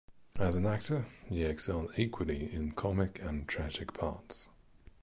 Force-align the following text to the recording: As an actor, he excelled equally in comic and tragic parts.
As 0.39 0.55
an 0.55 0.65
actor, 0.65 1.05
he 1.29 1.43
excelled 1.43 1.91
equally 1.95 2.51
in 2.51 2.71
comic 2.71 3.21
and 3.21 3.47
tragic 3.47 3.93
parts. 3.93 4.47